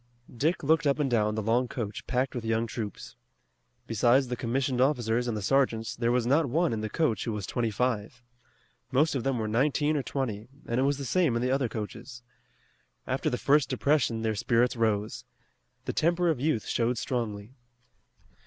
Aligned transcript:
Dick 0.35 0.63
looked 0.63 0.87
up 0.87 0.97
and 0.97 1.11
down 1.11 1.35
the 1.35 1.43
long 1.43 1.67
coach 1.67 2.07
packed 2.07 2.33
with 2.33 2.43
young 2.43 2.65
troops. 2.65 3.15
Besides 3.85 4.29
the 4.29 4.35
commissioned 4.35 4.81
officers 4.81 5.27
and 5.27 5.37
the 5.37 5.43
sergeants, 5.43 5.95
there 5.95 6.11
was 6.11 6.25
not 6.25 6.47
one 6.49 6.73
in 6.73 6.81
the 6.81 6.89
coach 6.89 7.25
who 7.25 7.33
was 7.33 7.45
twenty 7.45 7.69
five. 7.69 8.23
Most 8.91 9.13
of 9.13 9.23
them 9.23 9.37
were 9.37 9.47
nineteen 9.47 9.95
or 9.95 10.01
twenty, 10.01 10.47
and 10.65 10.79
it 10.79 10.83
was 10.85 10.97
the 10.97 11.05
same 11.05 11.35
in 11.35 11.43
the 11.43 11.51
other 11.51 11.69
coaches. 11.69 12.23
After 13.05 13.29
the 13.29 13.37
first 13.37 13.69
depression 13.69 14.23
their 14.23 14.33
spirits 14.33 14.75
rose. 14.75 15.23
The 15.85 15.93
temper 15.93 16.29
of 16.31 16.39
youth 16.41 16.65
showed 16.65 16.97
strongly. 16.97 17.53